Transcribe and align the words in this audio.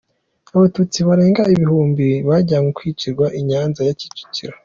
Abatutsi 0.55 0.99
barenga 1.07 1.41
ibihumbi 1.53 2.07
bajyanwe 2.27 2.69
kwicirwa 2.77 3.25
i 3.39 3.41
Nyanza 3.47 3.81
ya 3.87 3.93
Kicukiro. 3.99 4.55